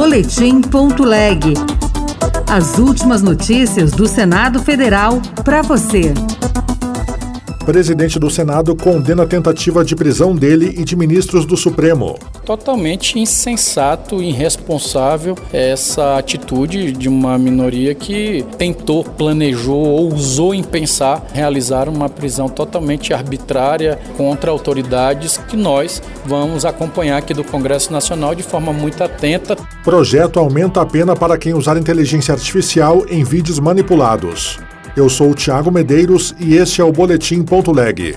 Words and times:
Boletim.leg. 0.00 1.40
As 2.50 2.78
últimas 2.78 3.20
notícias 3.20 3.90
do 3.90 4.08
Senado 4.08 4.58
Federal 4.62 5.20
para 5.44 5.60
você. 5.60 6.14
Presidente 7.64 8.18
do 8.18 8.30
Senado 8.30 8.74
condena 8.74 9.22
a 9.22 9.26
tentativa 9.26 9.84
de 9.84 9.94
prisão 9.94 10.34
dele 10.34 10.74
e 10.78 10.84
de 10.84 10.96
ministros 10.96 11.44
do 11.44 11.56
Supremo. 11.56 12.18
Totalmente 12.44 13.18
insensato 13.18 14.22
e 14.22 14.30
irresponsável 14.30 15.36
essa 15.52 16.16
atitude 16.16 16.90
de 16.92 17.08
uma 17.08 17.38
minoria 17.38 17.94
que 17.94 18.44
tentou, 18.56 19.04
planejou 19.04 19.78
ou 19.78 20.12
usou 20.12 20.54
em 20.54 20.62
pensar 20.62 21.26
realizar 21.32 21.88
uma 21.88 22.08
prisão 22.08 22.48
totalmente 22.48 23.12
arbitrária 23.12 23.98
contra 24.16 24.50
autoridades 24.50 25.36
que 25.36 25.56
nós 25.56 26.02
vamos 26.24 26.64
acompanhar 26.64 27.18
aqui 27.18 27.34
do 27.34 27.44
Congresso 27.44 27.92
Nacional 27.92 28.34
de 28.34 28.42
forma 28.42 28.72
muito 28.72 29.04
atenta. 29.04 29.54
Projeto 29.84 30.38
aumenta 30.38 30.80
a 30.80 30.86
pena 30.86 31.14
para 31.14 31.38
quem 31.38 31.54
usar 31.54 31.76
inteligência 31.76 32.32
artificial 32.32 33.04
em 33.08 33.22
vídeos 33.22 33.58
manipulados. 33.58 34.58
Eu 34.96 35.08
sou 35.08 35.30
o 35.30 35.34
Thiago 35.34 35.70
Medeiros 35.70 36.34
e 36.38 36.56
este 36.56 36.80
é 36.80 36.84
o 36.84 36.90
Boletim 36.90 37.42
Ponto 37.42 37.70
Leg. 37.70 38.16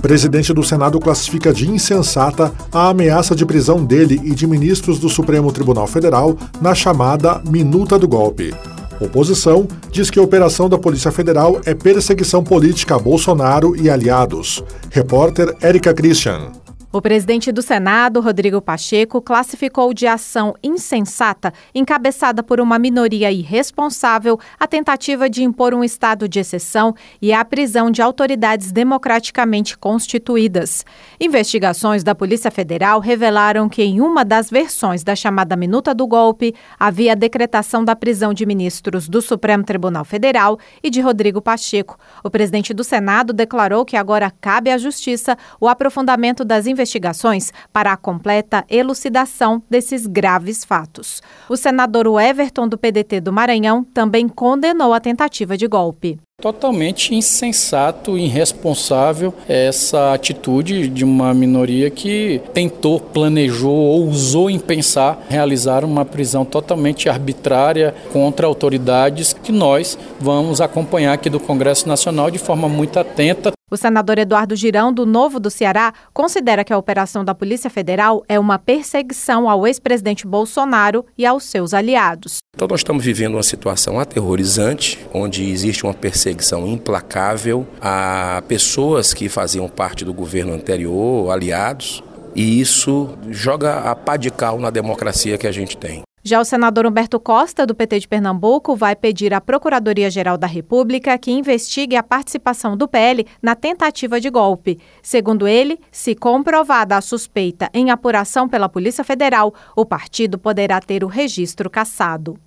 Presidente 0.00 0.52
do 0.52 0.62
Senado 0.62 1.00
classifica 1.00 1.52
de 1.52 1.68
insensata 1.68 2.52
a 2.72 2.88
ameaça 2.88 3.34
de 3.34 3.44
prisão 3.44 3.84
dele 3.84 4.20
e 4.24 4.34
de 4.34 4.46
ministros 4.46 4.98
do 4.98 5.08
Supremo 5.08 5.52
Tribunal 5.52 5.86
Federal 5.86 6.36
na 6.60 6.74
chamada 6.74 7.40
Minuta 7.48 7.98
do 7.98 8.06
Golpe. 8.06 8.54
Oposição 9.00 9.66
diz 9.90 10.08
que 10.08 10.18
a 10.18 10.22
operação 10.22 10.68
da 10.68 10.78
Polícia 10.78 11.10
Federal 11.10 11.60
é 11.64 11.74
perseguição 11.74 12.44
política 12.44 12.94
a 12.94 12.98
Bolsonaro 12.98 13.74
e 13.76 13.90
aliados. 13.90 14.62
Repórter 14.90 15.56
Érica 15.60 15.92
Christian. 15.92 16.61
O 16.94 17.00
presidente 17.00 17.50
do 17.50 17.62
Senado, 17.62 18.20
Rodrigo 18.20 18.60
Pacheco, 18.60 19.22
classificou 19.22 19.94
de 19.94 20.06
ação 20.06 20.54
insensata, 20.62 21.50
encabeçada 21.74 22.42
por 22.42 22.60
uma 22.60 22.78
minoria 22.78 23.32
irresponsável, 23.32 24.38
a 24.60 24.66
tentativa 24.66 25.30
de 25.30 25.42
impor 25.42 25.72
um 25.72 25.82
estado 25.82 26.28
de 26.28 26.38
exceção 26.38 26.94
e 27.20 27.32
a 27.32 27.42
prisão 27.46 27.90
de 27.90 28.02
autoridades 28.02 28.70
democraticamente 28.70 29.78
constituídas. 29.78 30.84
Investigações 31.18 32.04
da 32.04 32.14
Polícia 32.14 32.50
Federal 32.50 33.00
revelaram 33.00 33.70
que, 33.70 33.82
em 33.82 34.02
uma 34.02 34.22
das 34.22 34.50
versões 34.50 35.02
da 35.02 35.16
chamada 35.16 35.56
minuta 35.56 35.94
do 35.94 36.06
golpe, 36.06 36.54
havia 36.78 37.12
a 37.12 37.14
decretação 37.14 37.82
da 37.82 37.96
prisão 37.96 38.34
de 38.34 38.44
ministros 38.44 39.08
do 39.08 39.22
Supremo 39.22 39.64
Tribunal 39.64 40.04
Federal 40.04 40.58
e 40.82 40.90
de 40.90 41.00
Rodrigo 41.00 41.40
Pacheco. 41.40 41.98
O 42.22 42.28
presidente 42.28 42.74
do 42.74 42.84
Senado 42.84 43.32
declarou 43.32 43.82
que 43.82 43.96
agora 43.96 44.30
cabe 44.42 44.70
à 44.70 44.76
Justiça 44.76 45.38
o 45.58 45.66
aprofundamento 45.66 46.44
das 46.44 46.66
investigações 46.66 46.81
investigações 46.82 47.52
para 47.72 47.92
a 47.92 47.96
completa 47.96 48.64
elucidação 48.68 49.62
desses 49.70 50.06
graves 50.06 50.64
fatos. 50.64 51.22
O 51.48 51.56
senador 51.56 52.06
Everton 52.20 52.68
do 52.68 52.76
PDT 52.76 53.20
do 53.20 53.32
Maranhão 53.32 53.84
também 53.84 54.28
condenou 54.28 54.92
a 54.92 55.00
tentativa 55.00 55.56
de 55.56 55.66
golpe. 55.66 56.18
Totalmente 56.40 57.14
insensato 57.14 58.18
e 58.18 58.24
irresponsável 58.24 59.32
essa 59.48 60.12
atitude 60.12 60.88
de 60.88 61.04
uma 61.04 61.32
minoria 61.32 61.88
que 61.88 62.42
tentou, 62.52 62.98
planejou 62.98 63.72
ou 63.72 64.08
usou 64.08 64.50
em 64.50 64.58
pensar 64.58 65.24
realizar 65.28 65.84
uma 65.84 66.04
prisão 66.04 66.44
totalmente 66.44 67.08
arbitrária 67.08 67.94
contra 68.12 68.44
autoridades 68.44 69.32
que 69.32 69.52
nós 69.52 69.96
vamos 70.18 70.60
acompanhar 70.60 71.12
aqui 71.12 71.30
do 71.30 71.38
Congresso 71.38 71.86
Nacional 71.86 72.28
de 72.28 72.38
forma 72.38 72.68
muito 72.68 72.98
atenta. 72.98 73.52
O 73.72 73.76
senador 73.78 74.18
Eduardo 74.18 74.54
Girão, 74.54 74.92
do 74.92 75.06
Novo 75.06 75.40
do 75.40 75.50
Ceará, 75.50 75.94
considera 76.12 76.62
que 76.62 76.74
a 76.74 76.76
operação 76.76 77.24
da 77.24 77.34
Polícia 77.34 77.70
Federal 77.70 78.22
é 78.28 78.38
uma 78.38 78.58
perseguição 78.58 79.48
ao 79.48 79.66
ex-presidente 79.66 80.26
Bolsonaro 80.26 81.06
e 81.16 81.24
aos 81.24 81.44
seus 81.44 81.72
aliados. 81.72 82.36
Então, 82.54 82.68
nós 82.68 82.80
estamos 82.80 83.02
vivendo 83.02 83.32
uma 83.32 83.42
situação 83.42 83.98
aterrorizante, 83.98 84.98
onde 85.14 85.50
existe 85.50 85.84
uma 85.84 85.94
perseguição 85.94 86.66
implacável 86.66 87.66
a 87.80 88.42
pessoas 88.46 89.14
que 89.14 89.26
faziam 89.30 89.66
parte 89.70 90.04
do 90.04 90.12
governo 90.12 90.52
anterior, 90.52 91.30
aliados, 91.30 92.04
e 92.34 92.60
isso 92.60 93.08
joga 93.30 93.90
a 93.90 93.96
pá 93.96 94.18
de 94.18 94.30
cal 94.30 94.58
na 94.58 94.68
democracia 94.68 95.38
que 95.38 95.46
a 95.46 95.52
gente 95.52 95.78
tem. 95.78 96.02
Já 96.24 96.40
o 96.40 96.44
senador 96.44 96.86
Humberto 96.86 97.18
Costa, 97.18 97.66
do 97.66 97.74
PT 97.74 98.00
de 98.00 98.08
Pernambuco, 98.08 98.76
vai 98.76 98.94
pedir 98.94 99.34
à 99.34 99.40
Procuradoria-Geral 99.40 100.38
da 100.38 100.46
República 100.46 101.18
que 101.18 101.32
investigue 101.32 101.96
a 101.96 102.02
participação 102.02 102.76
do 102.76 102.86
PL 102.86 103.26
na 103.42 103.56
tentativa 103.56 104.20
de 104.20 104.30
golpe. 104.30 104.78
Segundo 105.02 105.48
ele, 105.48 105.80
se 105.90 106.14
comprovada 106.14 106.96
a 106.96 107.00
suspeita 107.00 107.68
em 107.74 107.90
apuração 107.90 108.48
pela 108.48 108.68
Polícia 108.68 109.02
Federal, 109.02 109.52
o 109.74 109.84
partido 109.84 110.38
poderá 110.38 110.80
ter 110.80 111.02
o 111.02 111.08
registro 111.08 111.68
cassado. 111.68 112.38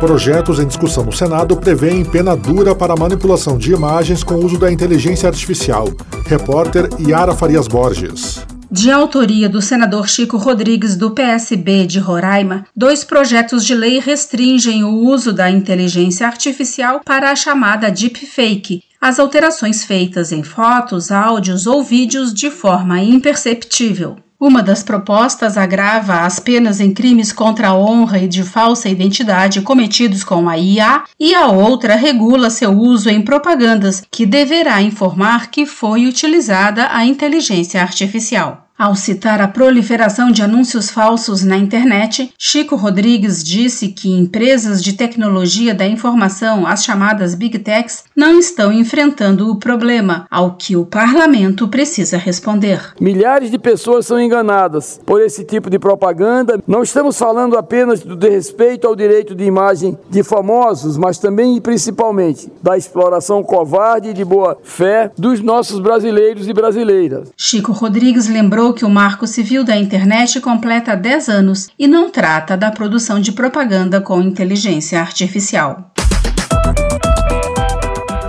Projetos 0.00 0.58
em 0.58 0.66
discussão 0.66 1.04
no 1.04 1.12
Senado 1.12 1.58
prevêem 1.58 2.06
pena 2.06 2.34
dura 2.34 2.74
para 2.74 2.96
manipulação 2.96 3.58
de 3.58 3.72
imagens 3.72 4.24
com 4.24 4.36
uso 4.36 4.56
da 4.56 4.72
inteligência 4.72 5.28
artificial. 5.28 5.88
Repórter 6.24 6.88
Yara 6.98 7.34
Farias 7.34 7.68
Borges. 7.68 8.46
De 8.70 8.90
autoria 8.90 9.48
do 9.48 9.62
senador 9.62 10.06
Chico 10.06 10.36
Rodrigues, 10.36 10.94
do 10.94 11.10
PSB 11.12 11.86
de 11.86 11.98
Roraima, 11.98 12.66
dois 12.76 13.02
projetos 13.02 13.64
de 13.64 13.74
lei 13.74 13.98
restringem 13.98 14.84
o 14.84 14.90
uso 14.90 15.32
da 15.32 15.50
inteligência 15.50 16.26
artificial 16.26 17.00
para 17.02 17.30
a 17.30 17.36
chamada 17.36 17.90
deepfake, 17.90 18.82
as 19.00 19.18
alterações 19.18 19.84
feitas 19.84 20.32
em 20.32 20.42
fotos, 20.42 21.10
áudios 21.10 21.66
ou 21.66 21.82
vídeos 21.82 22.34
de 22.34 22.50
forma 22.50 23.00
imperceptível. 23.00 24.16
Uma 24.40 24.62
das 24.62 24.84
propostas 24.84 25.56
agrava 25.56 26.20
as 26.20 26.38
penas 26.38 26.78
em 26.78 26.94
crimes 26.94 27.32
contra 27.32 27.70
a 27.70 27.76
honra 27.76 28.20
e 28.20 28.28
de 28.28 28.44
falsa 28.44 28.88
identidade 28.88 29.62
cometidos 29.62 30.22
com 30.22 30.48
a 30.48 30.56
IA, 30.56 31.02
e 31.18 31.34
a 31.34 31.48
outra 31.48 31.96
regula 31.96 32.48
seu 32.48 32.70
uso 32.70 33.10
em 33.10 33.20
propagandas, 33.20 34.04
que 34.08 34.24
deverá 34.24 34.80
informar 34.80 35.50
que 35.50 35.66
foi 35.66 36.06
utilizada 36.06 36.86
a 36.92 37.04
inteligência 37.04 37.82
artificial. 37.82 38.67
Ao 38.78 38.94
citar 38.94 39.40
a 39.40 39.48
proliferação 39.48 40.30
de 40.30 40.40
anúncios 40.40 40.88
falsos 40.88 41.42
na 41.42 41.56
internet, 41.56 42.32
Chico 42.38 42.76
Rodrigues 42.76 43.42
disse 43.42 43.88
que 43.88 44.08
empresas 44.08 44.80
de 44.80 44.92
tecnologia 44.92 45.74
da 45.74 45.84
informação, 45.84 46.64
as 46.64 46.84
chamadas 46.84 47.34
Big 47.34 47.58
Techs, 47.58 48.04
não 48.14 48.38
estão 48.38 48.72
enfrentando 48.72 49.50
o 49.50 49.56
problema, 49.56 50.28
ao 50.30 50.54
que 50.54 50.76
o 50.76 50.86
parlamento 50.86 51.66
precisa 51.66 52.16
responder. 52.16 52.92
Milhares 53.00 53.50
de 53.50 53.58
pessoas 53.58 54.06
são 54.06 54.20
enganadas 54.20 55.00
por 55.04 55.20
esse 55.20 55.42
tipo 55.42 55.68
de 55.68 55.80
propaganda. 55.80 56.62
Não 56.64 56.84
estamos 56.84 57.18
falando 57.18 57.58
apenas 57.58 57.98
do 57.98 58.14
desrespeito 58.14 58.86
ao 58.86 58.94
direito 58.94 59.34
de 59.34 59.42
imagem 59.42 59.98
de 60.08 60.22
famosos, 60.22 60.96
mas 60.96 61.18
também 61.18 61.56
e 61.56 61.60
principalmente 61.60 62.48
da 62.62 62.76
exploração 62.78 63.42
covarde 63.42 64.10
e 64.10 64.14
de 64.14 64.24
boa 64.24 64.56
fé 64.62 65.10
dos 65.18 65.40
nossos 65.40 65.80
brasileiros 65.80 66.46
e 66.46 66.52
brasileiras. 66.52 67.32
Chico 67.36 67.72
Rodrigues 67.72 68.28
lembrou 68.28 68.67
que 68.72 68.84
o 68.84 68.90
Marco 68.90 69.26
Civil 69.26 69.64
da 69.64 69.76
Internet 69.76 70.40
completa 70.40 70.94
10 70.96 71.28
anos 71.28 71.68
e 71.78 71.86
não 71.86 72.10
trata 72.10 72.56
da 72.56 72.70
produção 72.70 73.20
de 73.20 73.32
propaganda 73.32 74.00
com 74.00 74.20
inteligência 74.22 75.00
artificial. 75.00 75.92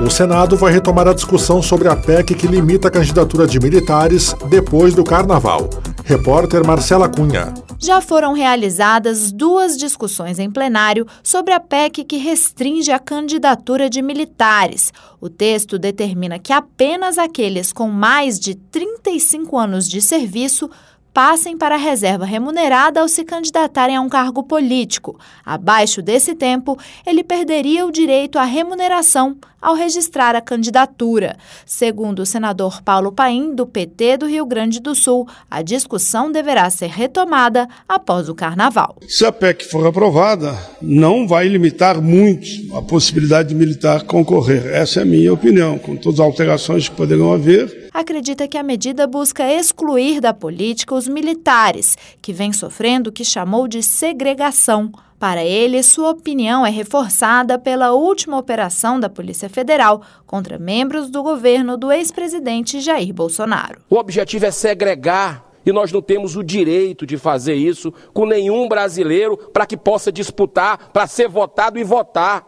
O 0.01 0.09
Senado 0.09 0.55
vai 0.55 0.71
retomar 0.71 1.07
a 1.07 1.13
discussão 1.13 1.61
sobre 1.61 1.89
a 1.89 1.95
PEC 1.95 2.33
que 2.33 2.47
limita 2.47 2.87
a 2.87 2.91
candidatura 2.91 3.45
de 3.45 3.59
militares 3.59 4.33
depois 4.49 4.93
do 4.93 5.03
Carnaval. 5.03 5.69
Repórter 6.05 6.65
Marcela 6.65 7.09
Cunha 7.09 7.53
já 7.79 8.01
foram 8.01 8.33
realizadas 8.33 9.31
duas 9.31 9.77
discussões 9.77 10.37
em 10.37 10.51
plenário 10.51 11.07
sobre 11.23 11.53
a 11.53 11.59
PEC 11.61 12.03
que 12.03 12.17
restringe 12.17 12.91
a 12.91 12.99
candidatura 12.99 13.89
de 13.89 14.01
militares. 14.01 14.91
O 15.21 15.29
texto 15.29 15.79
determina 15.79 16.37
que 16.37 16.51
apenas 16.51 17.17
aqueles 17.17 17.71
com 17.71 17.87
mais 17.87 18.37
de 18.37 18.53
35 18.53 19.57
anos 19.57 19.87
de 19.87 20.01
serviço 20.01 20.69
passem 21.13 21.57
para 21.57 21.75
a 21.75 21.77
reserva 21.77 22.25
remunerada 22.25 23.01
ao 23.01 23.07
se 23.07 23.23
candidatarem 23.23 23.95
a 23.95 24.01
um 24.01 24.09
cargo 24.09 24.43
político. 24.43 25.19
Abaixo 25.45 26.01
desse 26.01 26.35
tempo, 26.35 26.77
ele 27.05 27.23
perderia 27.23 27.85
o 27.85 27.91
direito 27.91 28.37
à 28.37 28.43
remuneração 28.43 29.37
ao 29.61 29.75
registrar 29.75 30.35
a 30.35 30.41
candidatura. 30.41 31.35
Segundo 31.65 32.19
o 32.19 32.25
senador 32.25 32.81
Paulo 32.81 33.11
Paim, 33.11 33.53
do 33.53 33.67
PT 33.67 34.17
do 34.17 34.27
Rio 34.27 34.45
Grande 34.45 34.79
do 34.79 34.95
Sul, 34.95 35.27
a 35.49 35.61
discussão 35.61 36.31
deverá 36.31 36.69
ser 36.69 36.89
retomada 36.89 37.67
após 37.87 38.29
o 38.29 38.35
carnaval. 38.35 38.97
Se 39.07 39.25
a 39.25 39.31
PEC 39.31 39.65
for 39.65 39.85
aprovada, 39.85 40.57
não 40.81 41.27
vai 41.27 41.47
limitar 41.47 42.01
muito 42.01 42.47
a 42.75 42.81
possibilidade 42.81 43.49
de 43.49 43.55
militar 43.55 44.03
concorrer. 44.03 44.65
Essa 44.67 45.01
é 45.01 45.03
a 45.03 45.05
minha 45.05 45.33
opinião, 45.33 45.77
com 45.77 45.95
todas 45.95 46.19
as 46.19 46.25
alterações 46.25 46.87
que 46.87 46.95
poderão 46.95 47.33
haver. 47.33 47.88
Acredita 47.99 48.47
que 48.47 48.57
a 48.57 48.63
medida 48.63 49.05
busca 49.05 49.43
excluir 49.51 50.21
da 50.21 50.33
política 50.33 50.95
os 50.95 51.05
militares, 51.05 51.97
que 52.21 52.31
vem 52.31 52.53
sofrendo 52.53 53.09
o 53.09 53.11
que 53.11 53.25
chamou 53.25 53.67
de 53.67 53.83
segregação. 53.83 54.89
Para 55.19 55.43
ele, 55.43 55.83
sua 55.83 56.11
opinião 56.11 56.65
é 56.65 56.69
reforçada 56.69 57.59
pela 57.59 57.91
última 57.91 58.37
operação 58.37 59.01
da 59.01 59.09
Polícia 59.09 59.49
Federal 59.49 60.01
contra 60.25 60.57
membros 60.57 61.09
do 61.09 61.21
governo 61.21 61.75
do 61.75 61.91
ex-presidente 61.91 62.79
Jair 62.79 63.13
Bolsonaro. 63.13 63.81
O 63.89 63.97
objetivo 63.97 64.45
é 64.45 64.51
segregar 64.51 65.43
e 65.65 65.73
nós 65.73 65.91
não 65.91 66.01
temos 66.01 66.37
o 66.37 66.43
direito 66.43 67.05
de 67.05 67.17
fazer 67.17 67.55
isso 67.55 67.93
com 68.13 68.25
nenhum 68.25 68.69
brasileiro 68.69 69.35
para 69.35 69.65
que 69.65 69.75
possa 69.75 70.09
disputar, 70.09 70.89
para 70.93 71.05
ser 71.05 71.27
votado 71.27 71.77
e 71.77 71.83
votar. 71.83 72.47